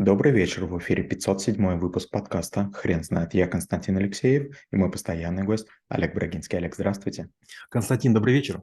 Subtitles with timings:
[0.00, 3.34] Добрый вечер, в эфире 507 выпуск подкаста «Хрен знает».
[3.34, 6.56] Я Константин Алексеев и мой постоянный гость Олег Брагинский.
[6.56, 7.28] Олег, здравствуйте.
[7.68, 8.62] Константин, добрый вечер.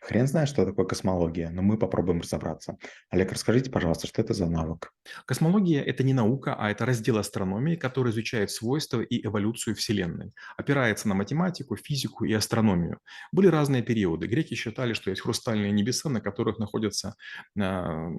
[0.00, 2.76] Хрен знает, что такое космология, но мы попробуем разобраться.
[3.10, 4.92] Олег, расскажите, пожалуйста, что это за навык?
[5.26, 10.32] Космология– это не наука, а это раздел астрономии, который изучает свойства и эволюцию Вселенной.
[10.56, 12.98] Опирается на математику, физику и астрономию.
[13.32, 14.26] Были разные периоды.
[14.26, 17.16] Греки считали, что есть хрустальные небеса, на которых находятся
[17.58, 18.10] а,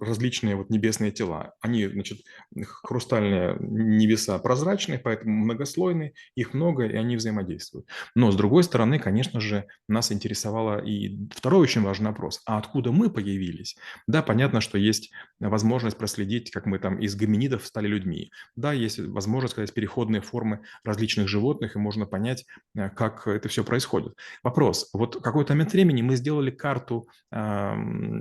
[0.00, 1.54] различные вот небесные тела.
[1.60, 2.20] Они, значит,
[2.82, 7.86] хрустальные небеса прозрачные, поэтому многослойные, их много, и они взаимодействуют.
[8.14, 11.01] Но, с другой стороны, конечно же, нас интересовало и
[11.34, 13.76] второй очень важный вопрос, а откуда мы появились?
[14.06, 15.10] Да, понятно, что есть
[15.40, 18.30] возможность проследить, как мы там из гоминидов стали людьми.
[18.56, 23.64] Да, есть возможность сказать переходные формы различных животных, и можно понять, э, как это все
[23.64, 24.14] происходит.
[24.42, 24.90] Вопрос.
[24.92, 27.74] Вот какой-то момент времени мы сделали карту э,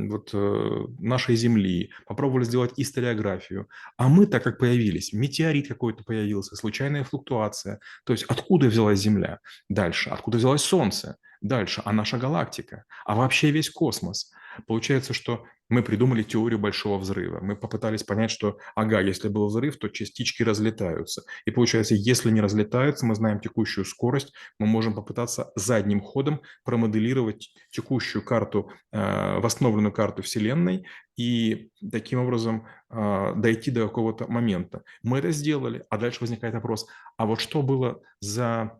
[0.09, 3.67] вот, э, нашей Земли, попробовали сделать историографию,
[3.97, 9.39] а мы так как появились, метеорит какой-то появился, случайная флуктуация, то есть откуда взялась Земля?
[9.69, 11.17] Дальше, откуда взялось Солнце?
[11.41, 14.31] Дальше, а наша галактика, а вообще весь космос.
[14.67, 17.39] Получается, что мы придумали теорию большого взрыва.
[17.41, 21.23] Мы попытались понять, что, ага, если был взрыв, то частички разлетаются.
[21.45, 27.53] И получается, если не разлетаются, мы знаем текущую скорость, мы можем попытаться задним ходом промоделировать
[27.71, 34.83] текущую карту, э, восстановленную карту Вселенной и таким образом э, дойти до какого-то момента.
[35.01, 36.85] Мы это сделали, а дальше возникает вопрос,
[37.17, 38.77] а вот что было за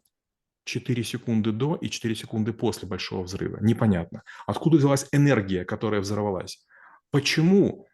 [0.66, 3.58] 4 секунды до и 4 секунды после большого взрыва.
[3.62, 4.24] Непонятно.
[4.48, 6.64] Откуда взялась энергия, которая взорвалась?
[7.12, 7.88] Почему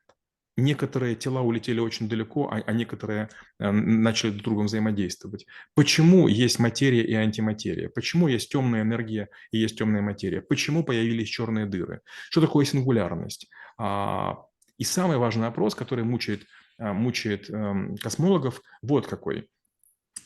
[0.57, 3.29] некоторые тела улетели очень далеко, а, а некоторые
[3.59, 5.45] э, начали друг с другом взаимодействовать?
[5.75, 7.89] Почему есть материя и антиматерия?
[7.89, 10.41] Почему есть темная энергия и есть темная материя?
[10.41, 12.01] Почему появились черные дыры?
[12.29, 13.47] Что такое сингулярность?
[13.77, 14.37] А,
[14.77, 16.45] и самый важный вопрос, который мучает,
[16.79, 19.49] э, мучает эм, космологов, вот какой–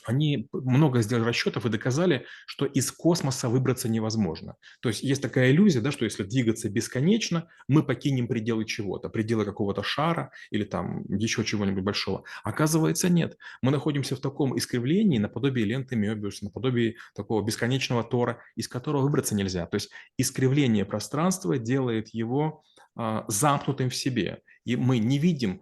[0.05, 4.55] они много сделали расчетов и доказали, что из космоса выбраться невозможно.
[4.81, 9.45] То есть есть такая иллюзия, да, что если двигаться бесконечно, мы покинем пределы чего-то, пределы
[9.45, 12.23] какого-то шара или там еще чего-нибудь большого.
[12.43, 13.37] Оказывается, нет.
[13.61, 19.35] Мы находимся в таком искривлении наподобие ленты Мёбиуса, наподобие такого бесконечного тора, из которого выбраться
[19.35, 19.65] нельзя.
[19.65, 22.63] То есть искривление пространства делает его
[22.95, 24.41] а, замкнутым в себе.
[24.65, 25.61] И мы не видим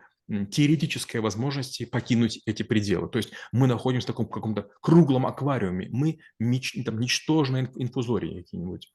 [0.51, 3.09] теоретической возможности покинуть эти пределы.
[3.09, 8.93] То есть мы находимся в таком каком-то круглом аквариуме, мы меч, там, ничтожные инфузории какие-нибудь.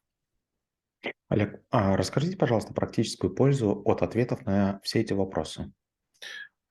[1.28, 5.72] Олег, а расскажите, пожалуйста, практическую пользу от ответов на все эти вопросы.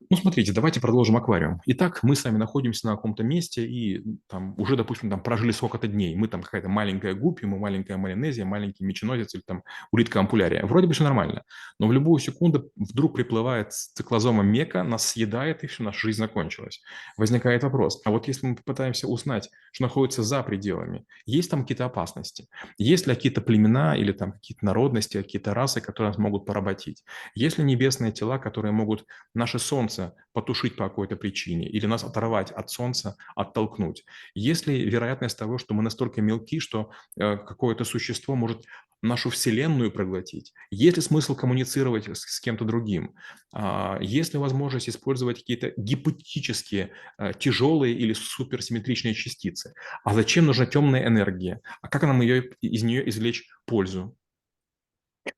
[0.10, 1.62] Ну, смотрите, давайте продолжим аквариум.
[1.66, 5.88] Итак, мы с вами находимся на каком-то месте и там уже, допустим, там прожили сколько-то
[5.88, 6.16] дней.
[6.16, 10.66] Мы там какая-то маленькая гуппи, мы маленькая малинезия, маленький меченосец или там улитка ампулярия.
[10.66, 11.44] Вроде бы все нормально.
[11.80, 16.82] Но в любую секунду вдруг приплывает циклозома мека, нас съедает, и все, наша жизнь закончилась.
[17.18, 21.86] Возникает вопрос, а вот если мы попытаемся узнать, что находится за пределами, есть там какие-то
[21.86, 22.48] опасности?
[22.78, 27.04] Есть ли какие-то племена или там какие-то народности, какие-то расы, которые нас могут поработить?
[27.36, 32.04] Есть ли небесные тела, которые могут наше Солнце солнце потушить по какой-то причине или нас
[32.04, 34.04] оторвать от солнца, оттолкнуть.
[34.34, 38.66] Есть ли вероятность того, что мы настолько мелки, что э, какое-то существо может
[39.04, 40.54] нашу Вселенную проглотить?
[40.72, 43.14] Есть ли смысл коммуницировать с, с кем-то другим?
[43.54, 46.90] А, есть ли возможность использовать какие-то гипотетические
[47.20, 49.74] э, тяжелые или суперсимметричные частицы?
[50.04, 51.62] А зачем нужна темная энергия?
[51.82, 54.16] А как нам ее, из нее извлечь пользу?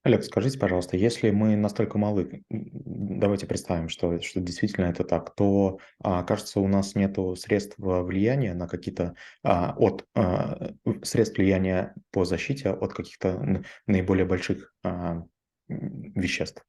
[0.04, 5.80] Олег, скажите, пожалуйста, если мы настолько малы, давайте представим, что, что действительно это так, то,
[6.00, 10.72] а, кажется, у нас нет средств влияния на какие-то а, от а,
[11.04, 15.24] средств влияния по защите от каких-то наиболее больших а,
[15.68, 16.64] веществ.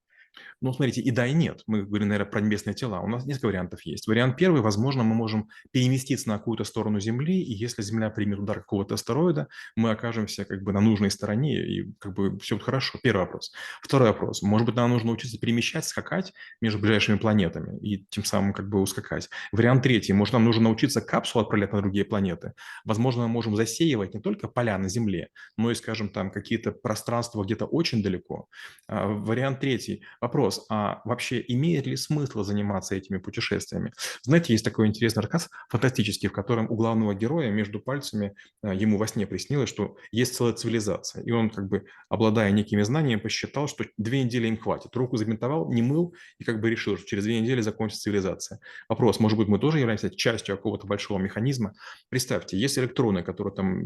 [0.63, 1.63] Ну, смотрите, и да, и нет.
[1.67, 3.01] Мы говорим, наверное, про небесные тела.
[3.01, 4.07] У нас несколько вариантов есть.
[4.07, 8.61] Вариант первый, возможно, мы можем переместиться на какую-то сторону Земли, и если Земля примет удар
[8.61, 12.99] какого-то астероида, мы окажемся как бы на нужной стороне, и как бы все будет хорошо.
[13.03, 13.53] Первый вопрос.
[13.83, 14.43] Второй вопрос.
[14.43, 18.81] Может быть, нам нужно учиться перемещать, скакать между ближайшими планетами и тем самым как бы
[18.81, 19.29] ускакать.
[19.53, 20.15] Вариант третий.
[20.15, 22.55] Может, нам нужно научиться капсулу отправлять на другие планеты.
[22.85, 27.43] Возможно, мы можем засеивать не только поля на Земле, но и, скажем, там какие-то пространства
[27.45, 28.49] где-то очень далеко.
[28.89, 30.03] А, вариант третий.
[30.21, 33.93] Вопрос, а вообще имеет ли смысл заниматься этими путешествиями?
[34.23, 38.99] Знаете, есть такой интересный рассказ фантастический, в котором у главного героя между пальцами а, ему
[38.99, 41.23] во сне приснилось, что есть целая цивилизация.
[41.25, 44.95] И он, как бы, обладая некими знаниями, посчитал, что две недели им хватит.
[44.97, 48.61] Руку забинтовал, не мыл и как бы решил, что через две недели закончится цивилизация.
[48.89, 51.75] Вопрос, может быть, мы тоже являемся частью какого-то большого механизма?
[52.09, 53.83] Представьте, есть электроны, которые там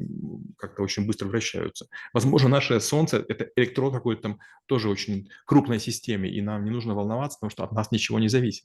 [0.58, 1.86] как-то очень быстро вращаются.
[2.12, 6.94] Возможно, наше Солнце– это электрон какой-то там тоже очень крупной системе, и нам не нужно
[6.94, 8.64] волноваться, потому что от нас ничего не зависит.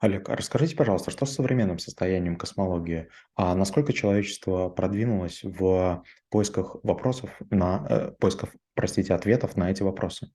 [0.00, 3.08] Олег, а расскажите, пожалуйста, что с современным состоянием космологии?
[3.34, 10.30] А насколько человечество продвинулось в поисках вопросов на, э, поисков, простите, ответов на эти вопросы?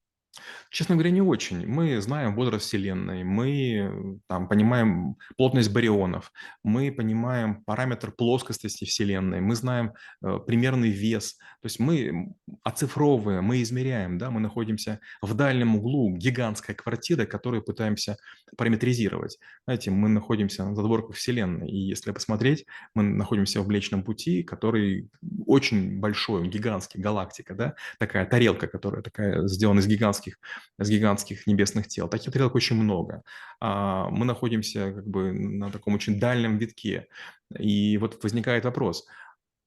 [0.69, 1.65] Честно говоря, не очень.
[1.65, 6.31] Мы знаем возраст Вселенной, мы там понимаем плотность барионов,
[6.63, 11.37] мы понимаем параметр плоскости Вселенной, мы знаем э, примерный вес.
[11.61, 17.63] То есть мы оцифровываем, мы измеряем, да, мы находимся в дальнем углу гигантской квартиры, которую
[17.63, 18.17] пытаемся
[18.55, 19.39] параметризировать.
[19.65, 25.09] Знаете, мы находимся на задворках Вселенной, и если посмотреть, мы находимся в Млечном Пути, который
[25.47, 30.18] очень большой, гигантский, галактика, да, такая тарелка, которая такая сделана из гигантских
[30.77, 32.07] с гигантских небесных тел.
[32.07, 33.23] Таких тарелок очень много.
[33.59, 37.07] А, мы находимся как бы на таком очень дальнем витке.
[37.57, 39.05] И вот возникает вопрос,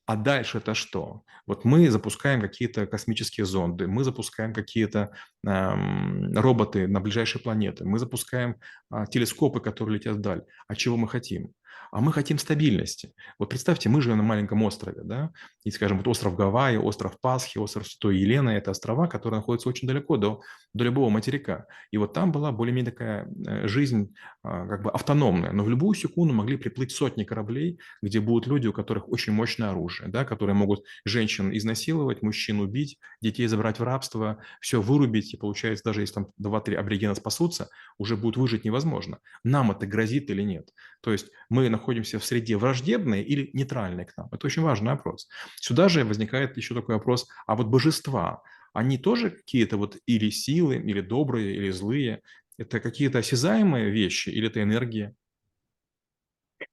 [0.06, 1.22] а дальше это что?
[1.46, 5.12] Вот мы запускаем какие-то космические зонды, мы запускаем какие-то
[5.46, 8.56] эм, роботы на ближайшие планеты, мы запускаем
[8.92, 10.42] э, телескопы, которые летят вдаль.
[10.66, 11.52] А чего мы хотим?
[11.90, 13.12] А мы хотим стабильности.
[13.38, 15.30] Вот представьте, мы живем на маленьком острове, да,
[15.64, 19.86] и, скажем, вот остров Гавайи, остров Пасхи, остров Святой Елены– это острова, которые находятся очень
[19.86, 20.40] далеко до,
[20.74, 21.66] до любого материка.
[21.90, 25.94] И вот там была более-менее такая э, жизнь а, как бы автономная, но в любую
[25.94, 30.54] секунду могли приплыть сотни кораблей, где будут люди, у которых очень мощное оружие, да, которые
[30.54, 36.14] могут женщин изнасиловать, мужчин убить, детей забрать в рабство, все вырубить, и получается, даже если
[36.14, 37.68] там 2-3 аборигена спасутся,
[37.98, 39.18] уже будет выжить невозможно.
[39.44, 40.70] Нам это грозит или нет?
[41.02, 44.28] То есть мы находимся в среде враждебной или нейтральной к нам?
[44.32, 45.28] Это очень важный вопрос.
[45.56, 50.76] Сюда же возникает еще такой вопрос, а вот божества, они тоже какие-то вот или силы,
[50.76, 52.22] или добрые, или злые?
[52.56, 55.14] Это какие-то осязаемые вещи или это энергия?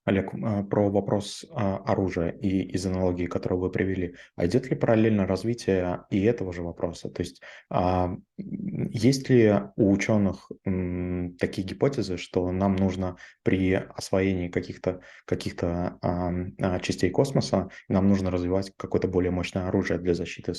[0.04, 4.76] Олег, а, про вопрос а, оружия и из аналогии, которую вы привели, а идет ли
[4.76, 7.10] параллельно развитие и этого же вопроса?
[7.10, 15.00] То есть а, есть ли у ученых такие гипотезы, что нам нужно при освоении каких-то
[15.26, 15.56] каких
[16.82, 20.54] частей космоса, нам нужно развивать какое-то более мощное оружие для защиты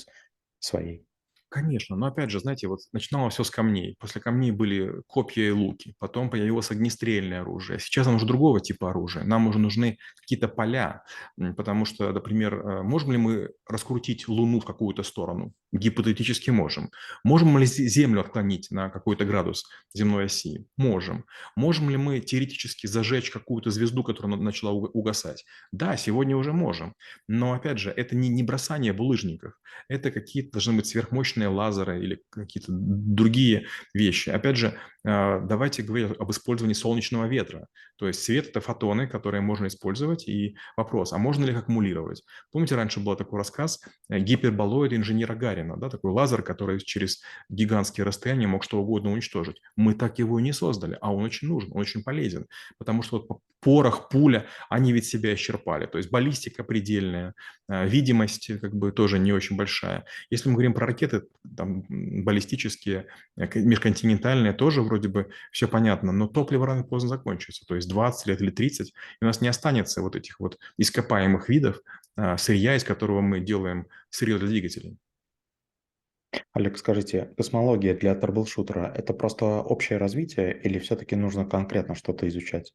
[0.59, 1.05] своей?
[1.53, 3.97] Конечно, но опять же, знаете, вот начиналось все с камней.
[3.99, 7.77] После камней были копья и луки, потом появилось огнестрельное оружие.
[7.77, 9.25] Сейчас нам уже другого типа оружия.
[9.25, 11.03] Нам уже нужны какие-то поля,
[11.57, 15.51] потому что, например, э, можем ли мы раскрутить Луну в какую-то сторону?
[15.71, 16.91] Гипотетически можем.
[17.23, 20.67] Можем ли Землю отклонить на какой-то градус земной оси?
[20.77, 21.25] Можем.
[21.55, 25.45] Можем ли мы теоретически зажечь какую-то звезду, которая начала угасать?
[25.71, 26.95] Да, сегодня уже можем.
[27.27, 29.53] Но, опять же, это не, не бросание булыжников.
[29.87, 34.29] Это какие-то должны быть сверхмощные мощные лазеры или какие-то другие вещи.
[34.29, 37.67] Опять же, давайте говорить об использовании солнечного ветра.
[37.97, 40.27] То есть свет– это фотоны, которые можно использовать.
[40.27, 42.23] И вопрос, а можно ли их аккумулировать?
[42.51, 48.05] Помните, раньше был такой рассказ э, гиперболоид инженера Гарина, да, такой лазер, который через гигантские
[48.05, 49.61] расстояния мог что угодно уничтожить.
[49.75, 53.25] Мы так его и не создали, а он очень нужен, он очень полезен, потому что
[53.27, 55.85] вот порох, пуля, они ведь себя исчерпали.
[55.85, 57.33] То есть баллистика предельная,
[57.67, 60.05] а, видимость как бы тоже не очень большая.
[60.29, 61.23] Если мы говорим про ракеты
[61.55, 63.07] там, баллистические,
[63.37, 67.87] э, межконтинентальные, тоже вроде бы все понятно, но топливо рано или поздно закончится, то есть
[67.89, 68.93] 20 лет или 30, и
[69.23, 71.81] у нас не останется вот этих вот ископаемых видов
[72.15, 74.97] а, сырья, из которого мы делаем сырье для двигателей.
[76.53, 82.73] Олег, скажите, космология для трэблшутера– это просто общее развитие или все-таки нужно конкретно что-то изучать?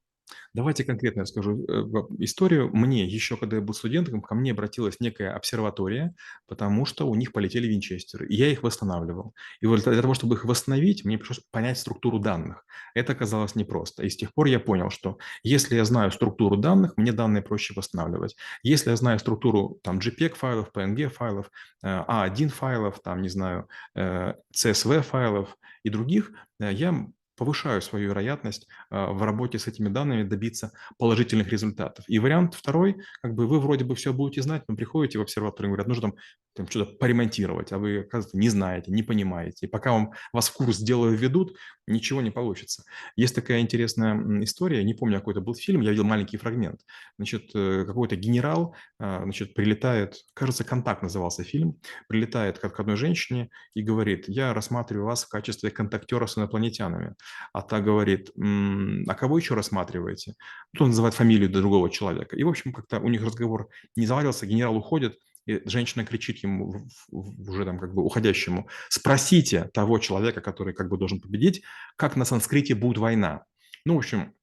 [0.55, 1.85] Давайте конкретно расскажу э,
[2.19, 2.71] историю.
[2.73, 6.15] Мне, еще когда я был студентом, ко мне обратилась некая обсерватория,
[6.47, 9.35] потому что у них полетели винчестеры, и я их восстанавливал.
[9.61, 12.65] И вот для того, чтобы их восстановить, мне пришлось понять структуру данных.
[12.95, 14.03] Это оказалось непросто.
[14.03, 17.75] И с тех пор я понял, что если я знаю структуру данных, мне данные проще
[17.75, 18.37] восстанавливать.
[18.63, 21.51] Если я знаю структуру там JPEG-файлов, PNG-файлов,
[21.85, 27.07] A1 э, файлов, там, не знаю, э, файлов и других, я
[27.37, 32.05] повышаю свою вероятность а, в работе с этими данными добиться положительных результатов.
[32.09, 35.69] И вариант второй, как бы вы вроде бы все будете знать, но приходите в обсерваторию
[35.69, 36.19] и говорят, нужно там,
[36.57, 39.67] там что-то поремонтировать, а вы, оказывается, не знаете, не понимаете.
[39.67, 42.83] И пока вам, вас в курс дела введут, ничего не получится.
[43.15, 46.81] Есть такая интересная история, не помню, какой это был фильм, я видел маленький фрагмент.
[47.19, 53.51] Значит, э, какой-то генерал, а, значит, прилетает, кажется, «Контакт» назывался фильм, прилетает к одной женщине
[53.75, 57.15] и говорит, я рассматриваю вас в качестве контактера с инопланетянами.
[57.53, 60.35] А та говорит, а кого еще рассматриваете?
[60.73, 62.37] Тут он называет фамилию другого человека.
[62.37, 66.89] И, в общем, как-то у них разговор не завалился, генерал уходит, и женщина кричит ему,
[67.11, 71.63] уже там как бы уходящему, спросите того человека, который как бы должен победить,
[71.97, 73.45] как на санскрите будет война.
[73.85, 74.35] Ну, в общем,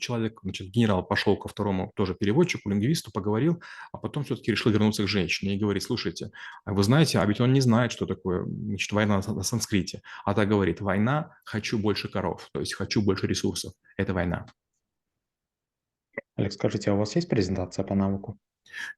[0.00, 5.04] человек, значит, генерал пошел ко второму тоже переводчику, лингвисту, поговорил, а потом все-таки решил вернуться
[5.04, 6.30] к женщине и говорит, слушайте,
[6.64, 10.02] а вы знаете, а ведь он не знает, что такое значит, война на санскрите.
[10.24, 13.74] А та говорит, война, хочу больше коров, то есть хочу больше ресурсов.
[13.96, 14.46] Это война.
[16.36, 18.38] Олег, скажите, а у вас есть презентация по навыку?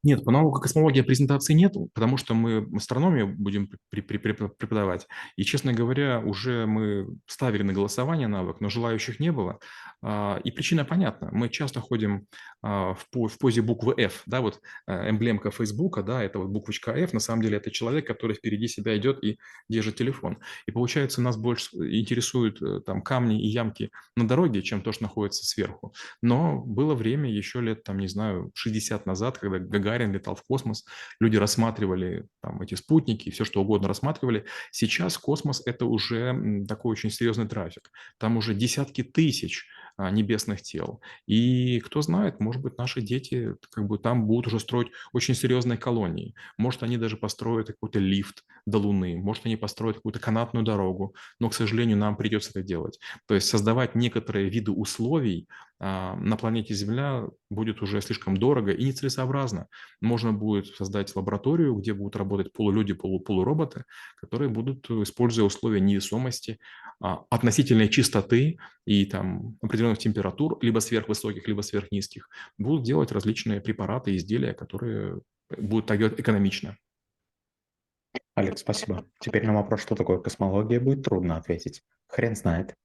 [0.03, 5.07] Нет, по навыку космологии презентации нет, потому что мы астрономию будем преподавать.
[5.37, 9.59] И, честно говоря, уже мы ставили на голосование навык, но желающих не было.
[10.03, 11.29] А, и причина понятна.
[11.33, 12.27] Мы часто ходим
[12.63, 17.13] а, в позе буквы F, да, вот э, эмблемка Фейсбука, да, это вот буквочка F,
[17.13, 19.39] на самом деле это человек, который впереди себя идет и
[19.69, 20.39] держит телефон.
[20.67, 25.03] И получается, нас больше интересуют э, там камни и ямки на дороге, чем то, что
[25.03, 25.93] находится сверху.
[26.23, 30.85] Но было время еще лет, там, не знаю, 60 назад, когда Гагарин летал в космос,
[31.19, 34.45] люди рассматривали там эти спутники, все что угодно рассматривали.
[34.71, 37.91] Сейчас космос– это уже такой очень серьезный трафик.
[38.19, 39.67] Там уже десятки тысяч
[39.97, 41.01] а, небесных тел.
[41.27, 45.79] И кто знает, может быть, наши дети как бы там будут уже строить очень серьезные
[45.79, 46.35] колонии.
[46.59, 51.49] Может, они даже построят какой-то лифт до Луны, может, они построят какую-то канатную дорогу, но,
[51.49, 52.99] к сожалению, нам придется это делать.
[53.27, 55.49] То есть создавать некоторые виды условий
[55.83, 59.67] на планете Земля будет уже слишком дорого и нецелесообразно.
[60.01, 63.85] Можно будет создать лабораторию, где будут работать полулюди, полу полуроботы,
[64.15, 66.61] которые будут, используя условия невесомости,
[67.01, 74.15] а, относительной чистоты и там определенных температур, либо сверхвысоких, либо сверхнизких, будут делать различные препараты,
[74.15, 75.21] изделия, которые
[75.51, 76.77] будут так делать экономично.
[78.37, 79.05] Олег, спасибо.
[79.19, 81.83] Теперь на вопрос, что такое космология, будет трудно ответить.
[82.07, 82.77] Хрен знает.